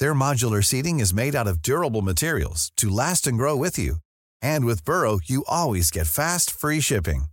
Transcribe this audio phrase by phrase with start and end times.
[0.00, 3.96] Their modular seating is made out of durable materials to last and grow with you.
[4.40, 7.24] And with Burrow, you always get fast, free shipping.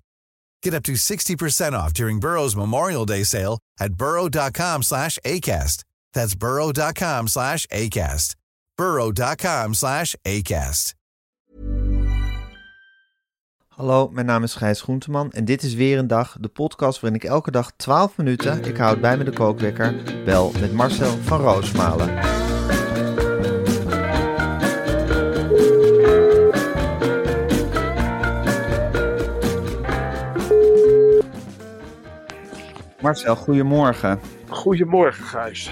[0.62, 5.86] Get up to 60% off during Burrow's Memorial Day sale at burrow.com slash ACAST.
[6.12, 8.36] That's burrow.com slash ACAST.
[8.76, 10.94] burrow.com slash ACAST.
[13.68, 17.20] Hallo, mijn naam is Gijs Groenteman en dit is weer een dag, de podcast waarin
[17.22, 21.42] ik elke dag 12 minuten, ik houd bij me de kookwekker, bel met Marcel van
[21.42, 22.47] Roosmalen.
[33.08, 34.20] Marcel, goedemorgen.
[34.50, 35.72] Goedemorgen, Gijs.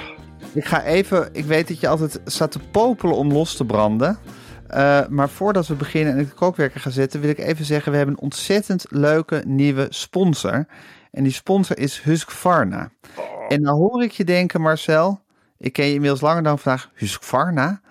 [0.54, 4.18] Ik ga even, ik weet dat je altijd staat te popelen om los te branden.
[4.74, 7.92] Uh, maar voordat we beginnen en ik de kookwerker ga zetten, wil ik even zeggen:
[7.92, 10.66] we hebben een ontzettend leuke nieuwe sponsor.
[11.12, 12.90] En die sponsor is Husqvarna.
[13.16, 13.26] Oh.
[13.48, 15.20] En dan hoor ik je denken, Marcel,
[15.58, 17.82] ik ken je inmiddels langer dan vandaag, Husqvarna.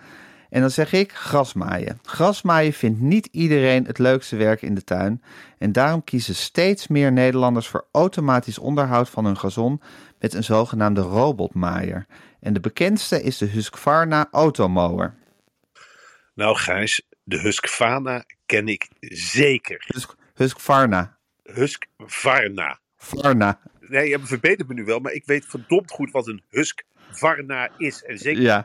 [0.54, 1.98] En dan zeg ik grasmaaien.
[2.02, 5.22] Grasmaaien vindt niet iedereen het leukste werk in de tuin.
[5.58, 9.80] En daarom kiezen steeds meer Nederlanders voor automatisch onderhoud van hun gazon
[10.18, 12.06] met een zogenaamde robotmaaier.
[12.40, 15.14] En de bekendste is de Husqvarna Automower.
[16.34, 19.84] Nou Gijs, de Husqvarna ken ik zeker.
[19.86, 21.18] Husk, Husqvarna.
[21.42, 22.78] Husqvarna.
[22.96, 23.60] Varna.
[23.80, 28.04] Nee, je verbetert me nu wel, maar ik weet verdomd goed wat een Husqvarna is.
[28.04, 28.62] En zeker ja.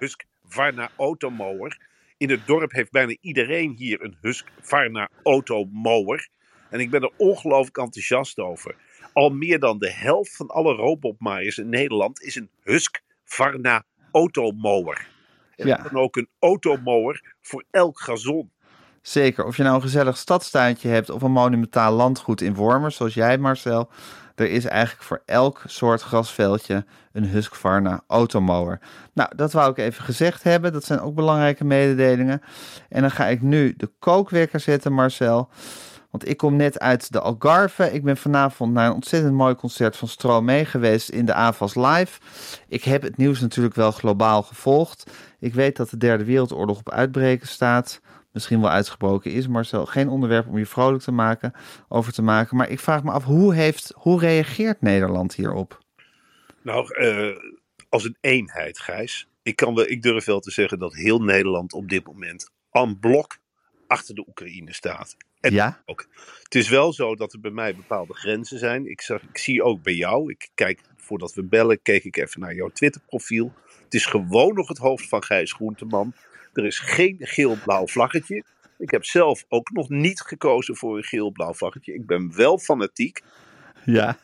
[0.49, 1.77] Husqvarna Automower.
[2.17, 6.29] In het dorp heeft bijna iedereen hier een Husqvarna Automower.
[6.69, 8.75] En ik ben er ongelooflijk enthousiast over.
[9.13, 15.07] Al meer dan de helft van alle robotmaaiers in Nederland is een Husqvarna Automower.
[15.55, 15.77] En ja.
[15.77, 18.51] dan ook een automower voor elk gazon.
[19.01, 19.45] Zeker.
[19.45, 23.37] Of je nou een gezellig stadstuintje hebt of een monumentaal landgoed in Wormers, zoals jij
[23.37, 23.89] Marcel.
[24.39, 28.79] Er is eigenlijk voor elk soort grasveldje een Husqvarna automower.
[29.13, 30.73] Nou, dat wou ik even gezegd hebben.
[30.73, 32.41] Dat zijn ook belangrijke mededelingen.
[32.89, 35.49] En dan ga ik nu de kookwekker zetten, Marcel.
[36.09, 37.93] Want ik kom net uit de Algarve.
[37.93, 42.19] Ik ben vanavond naar een ontzettend mooi concert van Stromae geweest in de AVAS Live.
[42.67, 45.11] Ik heb het nieuws natuurlijk wel globaal gevolgd.
[45.39, 47.99] Ik weet dat de Derde Wereldoorlog op uitbreken staat.
[48.31, 49.85] Misschien wel uitgebroken is, Marcel.
[49.85, 51.53] Geen onderwerp om je vrolijk te maken,
[51.87, 52.57] over te maken.
[52.57, 55.83] Maar ik vraag me af, hoe, heeft, hoe reageert Nederland hierop?
[56.61, 57.37] Nou, uh,
[57.89, 59.27] als een eenheid, Gijs.
[59.41, 62.99] Ik, kan wel, ik durf wel te zeggen dat heel Nederland op dit moment aan
[62.99, 63.37] blok
[63.87, 65.15] achter de Oekraïne staat.
[65.39, 65.81] En ja?
[65.85, 66.07] Ook.
[66.43, 68.85] Het is wel zo dat er bij mij bepaalde grenzen zijn.
[68.85, 72.39] Ik, zag, ik zie ook bij jou, ik kijk voordat we bellen, keek ik even
[72.39, 73.53] naar jouw Twitter-profiel.
[73.83, 76.13] Het is gewoon nog het hoofd van Gijs Groenteman.
[76.53, 78.43] Er is geen geel-blauw vlaggetje.
[78.77, 81.93] Ik heb zelf ook nog niet gekozen voor een geel-blauw vlaggetje.
[81.93, 83.21] Ik ben wel fanatiek.
[83.85, 84.17] Ja.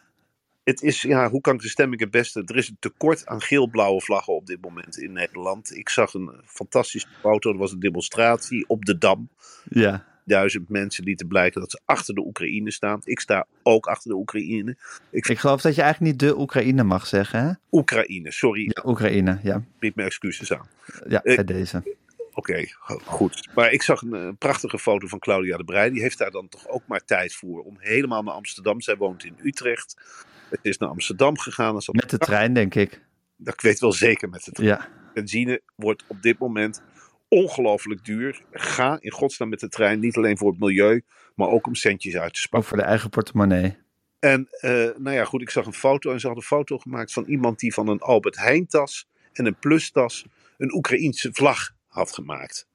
[0.64, 2.44] Het is, ja, hoe kan ik de stemming het beste?
[2.46, 5.76] Er is een tekort aan geel-blauwe vlaggen op dit moment in Nederland.
[5.76, 7.52] Ik zag een fantastische foto.
[7.52, 9.30] Er was een demonstratie op de Dam.
[9.64, 13.02] Ja duizend mensen lieten blijken dat ze achter de Oekraïne staan.
[13.04, 14.78] Ik sta ook achter de Oekraïne.
[15.10, 17.52] Ik, ik geloof dat je eigenlijk niet de Oekraïne mag zeggen, hè?
[17.72, 18.64] Oekraïne, sorry.
[18.64, 19.64] Ja, Oekraïne, ja.
[19.80, 20.68] Bied me excuses aan.
[21.08, 21.96] Ja, bij uh, deze.
[22.38, 22.66] Oké,
[23.06, 23.50] goed.
[23.56, 25.90] Maar ik zag een, een, eh, prachtige foto van Claudia de Breij.
[25.90, 28.82] Die heeft daar dan toch ook maar tijd voor om helemaal naar Amsterdam.
[28.82, 30.02] Zij woont in Utrecht.
[30.50, 31.82] Het is naar Amsterdam gegaan.
[31.92, 33.02] Met de trein, denk ik.
[33.38, 34.70] Dat ik weet wel zeker met de trein.
[34.70, 34.90] Ja.
[35.14, 36.84] Benzine wordt op dit moment
[37.28, 38.42] ongelooflijk duur.
[38.52, 41.02] Ga in godsnaam met de trein, niet alleen voor het milieu,
[41.36, 42.60] maar ook om centjes uit te sparen.
[42.60, 43.78] Ook voor de eigen portemonnee.
[44.20, 47.14] En uh, nou ja, goed, ik zag een foto en ze hadden een foto gemaakt
[47.14, 50.26] van iemand die van een Albert Heijn tas en een plustas
[50.58, 52.68] een Oekraïense vlag had gemaakt.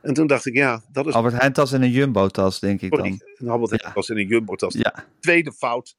[0.00, 1.14] En toen dacht ik, ja, dat is...
[1.14, 3.20] Albert Heijn tas en een Jumbo tas, denk ik Sorry, dan.
[3.34, 4.74] Een Albert Heijn tas en een Jumbo tas.
[4.74, 5.04] Ja.
[5.20, 5.96] Tweede fout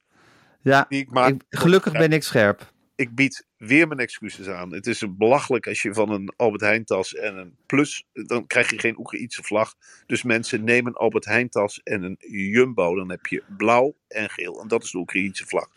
[0.62, 1.44] ja, die ik maak.
[1.50, 4.74] gelukkig ben ik scherp ik bied weer mijn excuses aan.
[4.74, 8.70] Het is belachelijk als je van een Albert Heijn tas en een plus, dan krijg
[8.70, 9.74] je geen Oekraïense vlag.
[10.06, 12.18] Dus mensen nemen een Albert Heijn tas en een
[12.52, 14.62] Jumbo, dan heb je blauw en geel.
[14.62, 15.70] En dat is de Oekraïense vlag.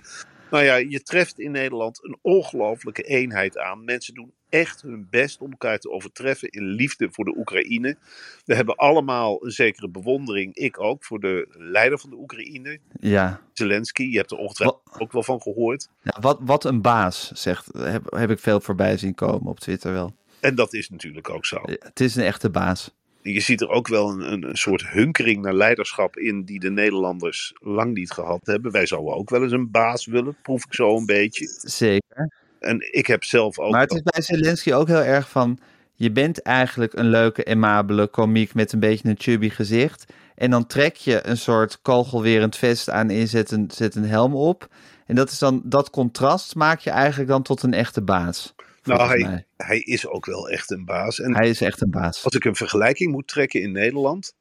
[0.50, 3.84] Nou ja, je treft in Nederland een ongelofelijke eenheid aan.
[3.84, 7.96] Mensen doen echt hun best om elkaar te overtreffen in liefde voor de Oekraïne.
[8.44, 12.78] We hebben allemaal een zekere bewondering, ik ook, voor de leider van de Oekraïne.
[13.00, 13.40] Ja.
[13.52, 15.88] Zelensky, je hebt er ongetwijfeld ook wel van gehoord.
[16.02, 19.92] Ja, wat, wat een baas, zegt, heb, heb ik veel voorbij zien komen op Twitter
[19.92, 20.14] wel.
[20.40, 21.60] En dat is natuurlijk ook zo.
[21.64, 22.94] het is een echte baas.
[23.22, 26.70] je ziet er ook wel een, een, een soort hunkering naar leiderschap in die de
[26.70, 28.72] Nederlanders lang niet gehad hebben.
[28.72, 31.46] Wij zouden ook wel eens een baas willen, proef ik zo een beetje.
[31.62, 32.39] Zeker.
[32.60, 33.70] En ik heb zelf ook.
[33.70, 35.58] Maar het is bij Zelensky ook heel erg van.
[35.94, 40.12] Je bent eigenlijk een leuke, aimabele komiek met een beetje een chubby gezicht.
[40.34, 44.04] En dan trek je een soort kogelwerend vest aan en je zet een, zet een
[44.04, 44.68] helm op.
[45.06, 48.54] En dat is dan dat contrast maak je eigenlijk dan tot een echte baas.
[48.82, 49.46] nou, hij, mij.
[49.56, 51.20] hij is ook wel echt een baas.
[51.20, 52.24] En Hij is echt een baas.
[52.24, 54.34] als ik een vergelijking moet trekken in Nederland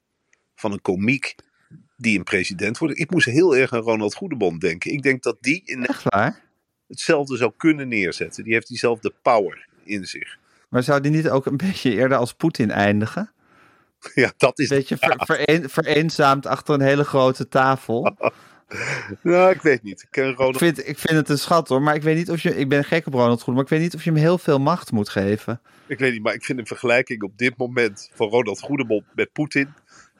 [0.56, 1.36] van een komiek
[1.98, 3.00] die een president wordt.
[3.00, 4.92] Ik moest heel erg aan Ronald Goedemond denken.
[4.92, 6.48] Ik denk dat die in Echt waar?
[6.89, 8.44] Hetzelfde zou kunnen neerzetten.
[8.44, 10.38] Die heeft diezelfde power in zich.
[10.69, 13.31] Maar zou die niet ook een beetje eerder als Poetin eindigen?
[14.13, 14.69] Ja, dat is.
[14.69, 18.03] Een beetje ver, vereen- vereenzaamd achter een hele grote tafel.
[19.21, 20.01] Nou, ik weet niet.
[20.01, 20.57] Ik ken Ik Ronald.
[20.57, 22.57] vind, ik vind het een schat hoor, maar ik weet niet of je.
[22.57, 24.59] Ik ben gek op Ronald Goedemond, maar ik weet niet of je hem heel veel
[24.59, 25.62] macht moet geven.
[25.88, 29.31] Ik weet niet, maar ik vind een vergelijking op dit moment van Ronald Goedemond met
[29.31, 29.74] Poetin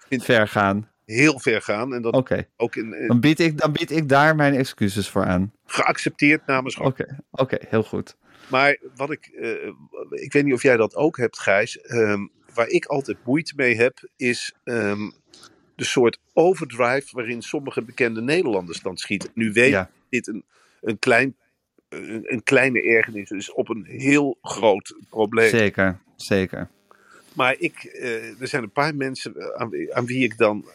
[0.10, 0.90] Ver gaan.
[1.10, 1.94] Heel ver gaan.
[1.94, 2.14] En dat
[2.58, 5.54] ook in, in- Dan, bied ik, dan bied ik daar mijn excuses voor aan.
[5.66, 8.16] geaccepteerd namens Oké, oké, heel goed.
[8.48, 9.52] Maar wat ik, eh,
[10.10, 11.80] ik weet niet of jij dat ook hebt, Gijs.
[11.82, 15.10] ehm, waar ik altijd moeite mee heb, is ehm,
[15.76, 19.30] de soort overdrive waarin sommige bekende Nederlanders dan schieten.
[19.34, 19.90] Nu weet Ja.
[20.10, 20.44] dit een,
[20.82, 21.36] een, klein,
[21.90, 25.50] een, een kleine ergernis is op een heel groot probleem.
[25.50, 26.70] Zeker, zeker.
[27.34, 30.66] Maar ik, eh, er zijn een paar mensen aan, aan wie ik dan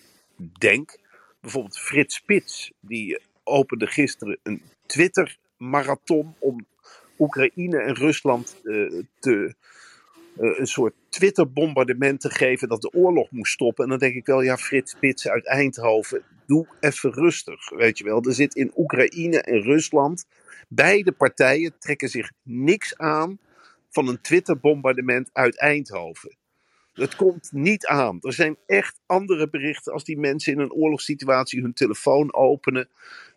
[0.58, 0.98] denk.
[1.40, 6.66] Bijvoorbeeld Frits Spits, die opende gisteren een Twitter-marathon om
[7.18, 9.54] Oekraïne en Rusland eh, te,
[10.36, 13.84] eh, een soort Twitter-bombardement te geven dat de oorlog moest stoppen.
[13.84, 17.70] En dan denk ik wel, ja, Frits Spits uit Eindhoven, doe even rustig.
[17.70, 20.26] Weet je wel, er zit in Oekraïne en Rusland.
[20.68, 23.38] Beide partijen trekken zich niks aan
[23.90, 26.36] van een Twitter-bombardement uit Eindhoven.
[26.94, 28.18] Het komt niet aan.
[28.20, 32.88] Er zijn echt andere berichten als die mensen in een oorlogssituatie hun telefoon openen.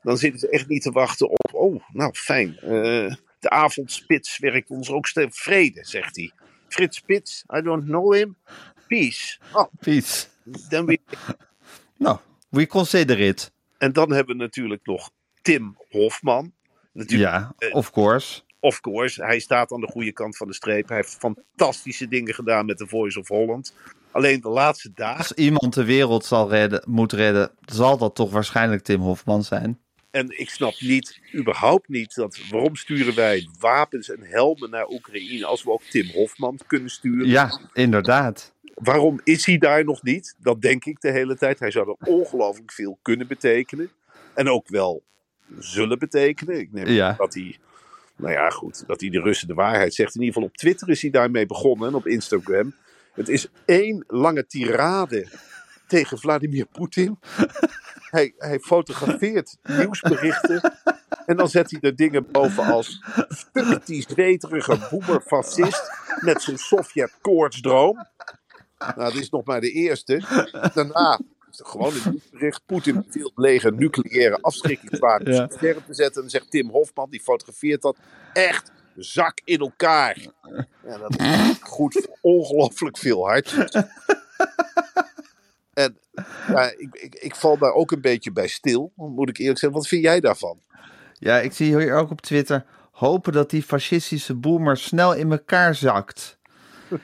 [0.01, 1.53] Dan zitten ze echt niet te wachten op.
[1.53, 2.57] Oh, nou fijn.
[2.57, 6.31] eh, de avondspits werkt ons ook steeds vrede, zegt hij.
[6.67, 8.35] Frits Spits, I don't know him.
[8.87, 9.37] Peace.
[9.53, 10.27] Oh, Peace.
[10.69, 10.99] dan we...
[11.97, 12.17] Nou,
[12.49, 13.51] we consider it.
[13.77, 15.09] En dan hebben we natuurlijk nog
[15.41, 16.53] Tim Hofman.
[16.93, 18.41] Natuurlijk, Ja, of course.
[18.67, 20.87] Of course, hij staat aan de goede kant van de streep.
[20.87, 23.73] Hij heeft fantastische dingen gedaan met The Voice of Holland.
[24.11, 25.17] Alleen de laatste dagen.
[25.17, 29.79] Als iemand de wereld zal redden, moet redden, zal dat toch waarschijnlijk Tim Hofman zijn.
[30.11, 35.45] En ik snap niet, überhaupt niet, dat waarom sturen wij wapens en helmen naar Oekraïne
[35.45, 37.27] als we ook Tim Hofman kunnen sturen?
[37.27, 38.53] Ja, inderdaad.
[38.73, 40.35] Waarom is hij daar nog niet?
[40.39, 41.59] Dat denk ik de hele tijd.
[41.59, 43.89] Hij zou er ongelooflijk veel kunnen betekenen.
[44.33, 45.03] En ook wel
[45.59, 46.59] zullen betekenen.
[46.59, 47.13] Ik neem Ja.
[47.17, 47.57] dat hij,
[48.17, 50.15] nou ja, goed, dat hij de Russen de waarheid zegt.
[50.15, 52.73] In ieder geval op Twitter is hij daarmee begonnen en op Instagram.
[53.13, 55.27] Het is één lange tirade
[55.87, 57.19] tegen Vladimir Poetin.
[58.07, 60.73] Hij, hij fotografeert nieuwsberichten.
[61.25, 63.03] En dan zet hij er dingen boven als.
[63.53, 65.91] Fuck die zweterige boemerfascist.
[66.19, 68.07] Met zijn Sovjet-koortsdroom.
[68.95, 70.23] Nou, dit is nog maar de eerste.
[70.73, 71.19] Daarna.
[71.51, 72.61] Gewoon een nieuwsbericht.
[72.65, 75.47] Poetin beveelt leger nucleaire afschrikkingswapens Ja.
[75.51, 76.23] scherp te zetten.
[76.23, 77.97] En zegt Tim Hofman, die fotografeert dat.
[78.33, 80.17] Echt zak in elkaar.
[80.85, 83.71] Ja, dat is goed voor ongelooflijk veel hartjes.
[85.73, 85.97] En
[86.47, 89.79] ja, ik, ik, ik val daar ook een beetje bij stil, moet ik eerlijk zeggen.
[89.79, 90.59] Wat vind jij daarvan?
[91.13, 95.75] Ja, ik zie hier ook op Twitter hopen dat die fascistische boomer snel in elkaar
[95.75, 96.37] zakt.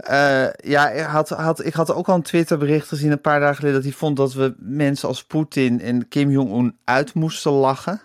[0.00, 3.76] Eh, ja, ik had, ik had ook al een Twitterbericht gezien een paar dagen geleden
[3.76, 8.00] dat hij vond dat we mensen als Poetin en Kim Jong-un uit moesten lachen.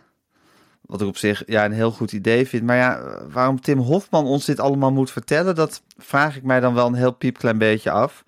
[0.81, 2.63] Wat ik op zich ja, een heel goed idee vind.
[2.63, 6.73] Maar ja, waarom Tim Hofman ons dit allemaal moet vertellen, dat vraag ik mij dan
[6.73, 8.23] wel een heel piepklein beetje af.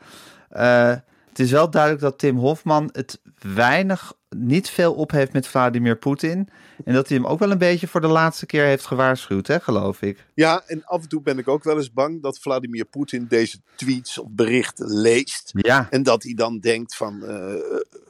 [0.50, 0.94] Eh,
[1.30, 5.98] het is wel duidelijk dat Tim Hofman het weinig, niet veel op heeft met Vladimir
[5.98, 6.50] Poetin.
[6.86, 9.60] En dat hij hem ook wel een beetje voor de laatste keer heeft gewaarschuwd, hè,
[9.60, 10.26] geloof ik.
[10.34, 13.58] Ja, en af en toe ben ik ook wel eens bang dat Vladimir Poetin deze
[13.76, 15.52] tweets of berichten leest.
[15.54, 17.54] Ja, En dat hij dan denkt van, eh,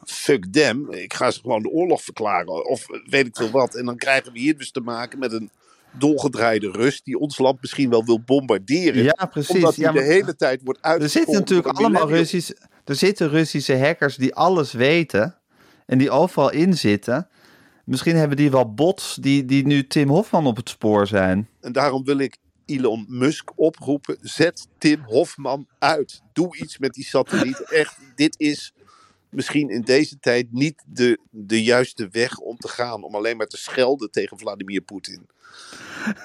[0.06, 2.70] fuck them, ik ga ze gewoon de oorlog verklaren.
[2.70, 3.76] Of weet ik veel wat.
[3.76, 5.50] En dan krijgen we hier dus te maken met een
[5.92, 9.04] dolgedraaide Rus die ons land misschien wel wil bombarderen.
[9.04, 9.56] ja precies.
[9.56, 11.12] Omdat hij Ja, de hele tijd wordt er uitgevoerd.
[11.12, 12.52] zitten natuurlijk allemaal Russisch,
[12.86, 15.36] er zitten Russische hackers die alles weten
[15.88, 17.28] en die overal in zitten.
[17.86, 21.50] Misschien hebben die wel bots die, die nu Tim Hofman op het spoor zijn.
[21.62, 24.18] En daarom wil ik Elon Musk oproepen.
[24.22, 26.22] Zet Tim Hofman uit.
[26.34, 27.60] Doe iets met die satelliet.
[27.72, 28.74] Echt, dit is
[29.30, 33.04] misschien in deze tijd niet de, de juiste weg om te gaan.
[33.04, 35.28] Om alleen maar te schelden tegen Vladimir Poetin.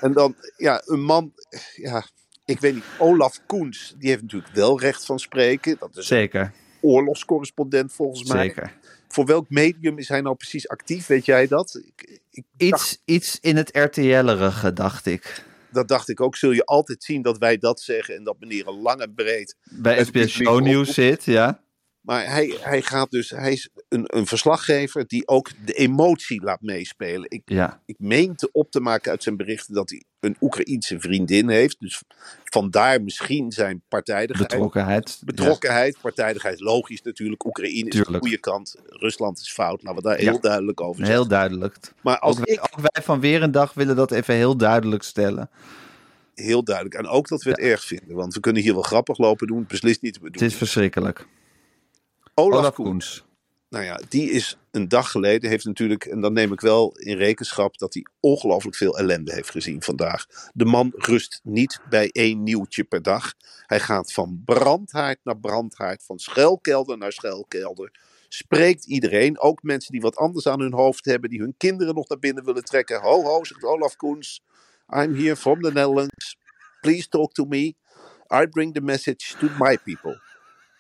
[0.00, 1.32] En dan, ja, een man.
[1.76, 2.04] Ja,
[2.44, 5.76] ik weet niet, Olaf Koens, die heeft natuurlijk wel recht van spreken.
[5.78, 8.46] Dat is Zeker, oorlogscorrespondent volgens mij.
[8.46, 8.72] zeker.
[9.12, 11.06] Voor welk medium is hij nou precies actief?
[11.06, 11.80] Weet jij dat?
[11.84, 15.44] Ik, ik dacht, Iets, iets in het RTL-erige, dacht ik.
[15.70, 16.36] dat dacht ik ook.
[16.36, 19.56] Zul je altijd zien dat wij dat zeggen en dat meneer een lang en breed.
[19.70, 21.64] Bij SBS Show News zit, ja.
[22.00, 26.60] Maar hij, hij gaat dus, hij is een, een verslaggever die ook de emotie laat
[26.60, 27.30] meespelen.
[27.30, 31.48] Ik, Ja, ik meente op te maken uit zijn berichten dat hij een Oekraïense vriendin
[31.48, 31.76] heeft.
[31.80, 32.02] Dus
[32.44, 34.48] vandaar misschien zijn partijdigheid.
[34.50, 35.20] betrokkenheid.
[35.24, 37.44] Betrokkenheid, partijdigheid, logisch natuurlijk.
[37.44, 39.82] Oekraïne is de goede kant, Rusland is fout.
[39.82, 40.30] Laten we daar Ja.
[40.30, 41.10] heel duidelijk over zijn.
[41.10, 41.76] heel duidelijk.
[42.00, 44.56] Maar als Ook wij, ik, ook wij van Weer een Dag willen dat even heel
[44.56, 45.50] duidelijk stellen.
[46.34, 49.18] heel duidelijk, en ook dat we het erg vinden, want we kunnen hier wel grappig
[49.18, 50.50] lopen doen, beslist niet te Het bedoelen.
[50.52, 51.26] is verschrikkelijk.
[52.34, 53.24] Olaf, Olaf Koen, Koens.
[53.72, 57.16] Nou ja, die is een dag geleden, heeft natuurlijk, en dan neem ik wel in
[57.16, 60.26] rekenschap, dat hij ongelooflijk veel ellende heeft gezien vandaag.
[60.52, 63.34] De man rust niet bij één nieuwtje per dag.
[63.66, 68.00] Hij gaat van brandhaard naar brandhaard, van schuilkelder naar schuilkelder.
[68.28, 72.08] Spreekt iedereen, ook mensen die wat anders aan hun hoofd hebben, die hun kinderen nog
[72.08, 73.00] naar binnen willen trekken.
[73.00, 74.42] Ho, ho, zegt Olaf Koens.
[74.88, 76.36] I'm here from the Netherlands.
[76.80, 77.74] Please talk to me.
[78.34, 80.31] I bring the message to my people.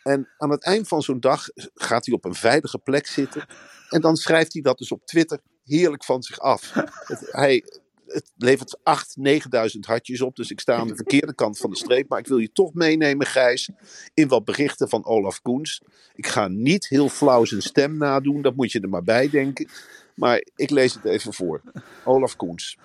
[0.02, 3.46] En aan het eind van zo'n dag gaat hij op een veilige plek zitten.
[3.88, 6.72] En dan schrijft hij dat dus op Twitter heerlijk van zich af.
[7.06, 7.64] Het, hij,
[8.06, 8.82] het levert 8.000,
[9.22, 10.36] 9.000 hartjes op.
[10.36, 12.08] Dus ik sta aan de verkeerde kant van de streep.
[12.08, 13.70] Maar ik wil je toch meenemen, Gijs,
[14.14, 15.82] in wat berichten van Olaf Koens.
[16.14, 18.42] Ik ga niet heel flauw zijn stem nadoen.
[18.42, 19.68] Dat moet je er maar bij denken.
[20.14, 21.62] Maar ik lees het even voor.
[22.04, 22.78] Olaf Koens.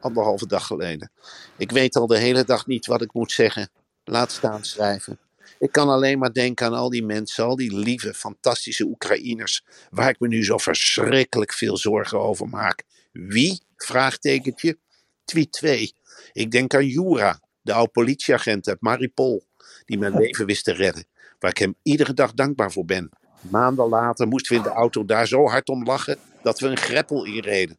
[0.00, 1.10] Anderhalve dag geleden.
[1.56, 3.68] Ik weet al de hele dag niet wat ik moet zeggen.
[4.04, 5.18] Laat staan schrijven.
[5.64, 10.08] Ik kan alleen maar denken aan al die mensen, al die lieve, fantastische Oekraïners, waar
[10.08, 12.82] ik me nu zo verschrikkelijk veel zorgen over maak.
[13.12, 13.62] Wie?
[13.76, 14.78] Vraagtekentje.
[15.24, 15.92] Tweet 2.
[16.32, 19.46] Ik denk aan Jura, de oude politieagent uit Maripol,
[19.84, 21.06] die mijn leven wist te redden,
[21.38, 23.10] waar ik hem iedere dag dankbaar voor ben.
[23.40, 26.76] Maanden later moesten we in de auto daar zo hard om lachen dat we een
[26.76, 27.78] greppel inreden.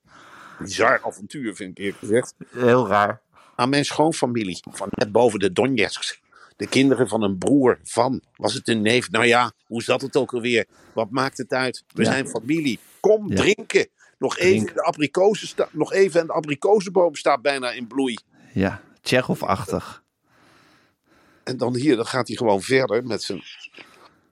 [0.60, 3.22] Bizar avontuur, vind ik eerlijk gezegd Heel raar.
[3.56, 6.24] aan mijn schoonfamilie van net boven de Donetsk.
[6.56, 9.12] De kinderen van een broer van, was het een neef?
[9.12, 10.66] Nou ja, hoe zat het ook alweer?
[10.94, 11.84] Wat maakt het uit?
[11.94, 12.12] We Ja.
[12.12, 12.80] zijn familie.
[13.00, 13.36] Kom, Ja.
[13.36, 13.88] drinken.
[14.18, 18.18] Nog even, de abrikozen sta- nog even en de abrikozenboom staat bijna in bloei.
[18.54, 20.04] Ja, Tsjechov-achtig.
[21.44, 23.42] En dan hier, dan gaat hij gewoon verder met zijn...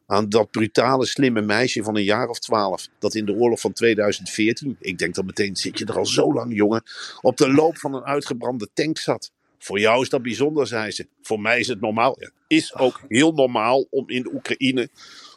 [0.06, 2.88] Aan dat brutale, slimme meisje van een jaar of twaalf.
[3.00, 6.34] Dat in de oorlog van 2014, ik denk dan meteen, zit je er al zo
[6.34, 6.84] lang, jongen.
[7.22, 9.32] Op de loop van een uitgebrande tank zat.
[9.64, 11.08] Voor jou is dat bijzonder, zei ze.
[11.22, 12.16] Voor mij is het normaal.
[12.20, 14.90] Ja, is ook heel normaal om in de Oekraïne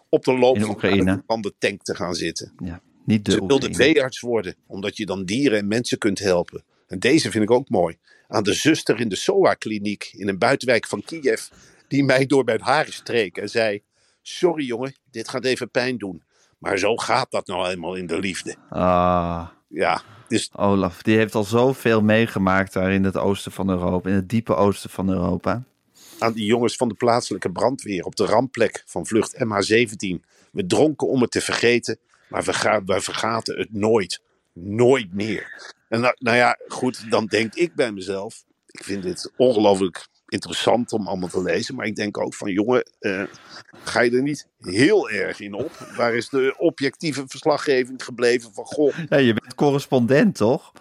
[0.09, 1.11] op de loop de van Oekraïne.
[1.11, 2.53] uitgebrande tank te gaan zitten.
[2.65, 6.63] Ja, niet de Ze wilde veearts worden, omdat je dan dieren en mensen kunt helpen.
[6.87, 7.97] En deze vind ik ook mooi.
[8.29, 11.43] Aan de zuster in de SOA-kliniek in een buitenwijk van Kiev,
[11.89, 13.83] die mij door mijn haren streek en zei:
[14.23, 16.23] Sorry jongen, dit gaat even pijn doen.
[16.59, 18.57] Maar zo gaat dat nou eenmaal in de liefde.
[18.69, 24.09] Ah, Ja, dus Olaf, die heeft al zoveel meegemaakt daar in het oosten van Europa.
[24.09, 25.65] In het diepe oosten van Europa.
[26.19, 30.21] aan die jongens van de plaatselijke brandweer op de rampplek van vlucht MH17.
[30.53, 34.21] We dronken om het te vergeten, maar we, we vergaten het nooit.
[34.53, 35.75] Nooit meer.
[35.89, 38.45] En nou, nou ja, goed, dan denk ik bij mezelf.
[38.67, 41.75] Ik vind dit ongelooflijk interessant om allemaal te lezen.
[41.75, 43.23] Maar ik denk ook van, jongen, eh,
[43.85, 45.71] ga je er niet heel erg in op?
[45.97, 50.73] Waar is de objectieve verslaggeving gebleven van, goh, Ja, je bent correspondent, toch?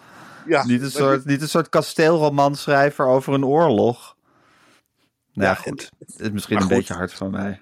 [0.46, 4.16] ja, Niet een soort, niet een soort kasteelromanschrijver over een oorlog.
[5.32, 5.90] Nou ja, goed.
[5.98, 6.70] Het is misschien een goed.
[6.72, 7.60] beetje hard van mij.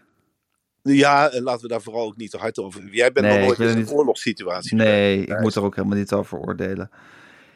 [0.83, 2.89] Ja, en laten we daar vooral ook niet te hard over.
[2.91, 4.77] Jij bent Nee, nog nooit in een niet- oorlogssituatie.
[4.77, 6.91] Nee, ik moet er ook helemaal niet over oordelen.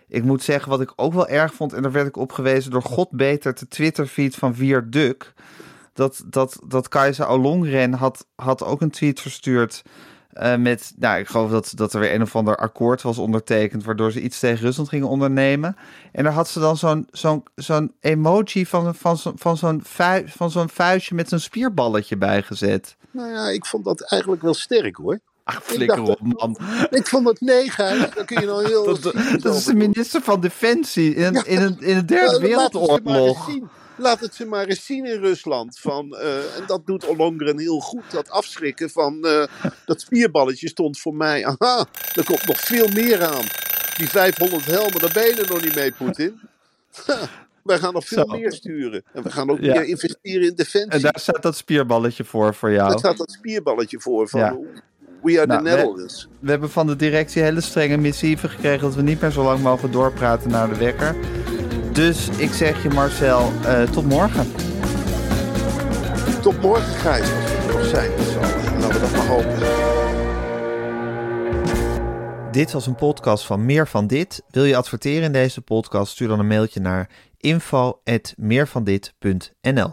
[0.08, 2.70] Ik moet zeggen, wat ik ook wel erg vond, en daar werd ik op gewezen
[2.70, 5.32] door God beter, de Twitterfeed van Vier Duk.
[5.92, 9.82] Dat, dat, dat Kajsa Ollongren had, had ook een tweet verstuurd.
[10.32, 13.84] eh, met, nou, ik geloof dat, dat er weer een of ander akkoord was ondertekend.
[13.84, 15.76] waardoor ze iets tegen Rusland gingen ondernemen.
[16.12, 19.82] En daar had ze dan zo'n zo'n zo'n emoji van, van, van zo'n
[20.26, 22.96] van zo'n vuistje met zo'n spierballetje bijgezet.
[23.10, 25.20] Nou ja, ik vond dat eigenlijk wel sterk hoor.
[25.48, 26.58] Ach, flikker op, man.
[26.90, 28.14] Ik vond nee, Gijs.
[28.14, 28.84] Dan kun je nou heel...
[29.00, 32.72] Dat, dat is de minister van Defensie in, in, een, in de derde Ja, laat
[32.72, 33.44] het ze maar eens wereldoorlog.
[33.50, 33.68] zien.
[33.96, 35.78] Laat het ze maar eens zien in Rusland.
[35.78, 38.02] Van, eh, en dat doet Ollongren heel goed.
[38.10, 39.44] Dat afschrikken van eh,
[39.86, 41.46] dat spierballetje stond voor mij.
[41.46, 43.44] Aha, er komt nog veel meer aan.
[43.96, 46.40] Die 500 helmen, daar ben je er nog niet mee, Poetin.
[47.62, 48.36] Wij gaan nog veel Zo.
[48.38, 49.02] meer sturen.
[49.12, 49.74] En we gaan ook Ja.
[49.74, 50.90] meer investeren in defensie.
[50.90, 52.98] En daar staat dat spierballetje voor, voor Daar jou.
[52.98, 54.28] staat dat spierballetje voor.
[54.28, 54.56] Van, Ja.
[55.22, 56.28] We are Nou, the we- Netherlands.
[56.40, 59.60] We hebben van de directie hele strenge missieven gekregen dat we niet meer zo lang
[59.62, 61.16] mogen doorpraten naar de wekker.
[61.92, 64.46] Dus ik zeg je Marcel, eh, tot morgen.
[66.42, 68.10] Tot morgen, Gijs, als we er nog zijn.
[68.80, 69.58] Laten we dat maar hopen.
[72.52, 74.42] Dit was een podcast van Meer van Dit.
[74.50, 76.12] Wil je adverteren in deze podcast?
[76.12, 79.92] Stuur dan een mailtje naar info.meervandit.nl